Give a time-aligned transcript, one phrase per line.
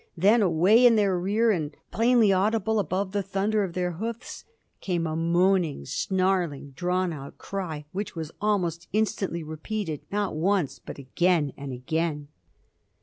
[0.17, 4.45] Then, away in their rear, and plainly audible above the thunder of their hoofs,
[4.79, 10.97] came a moaning, snarling, drawn out cry, which was almost instantly repeated, not once, but
[10.97, 12.29] again and again.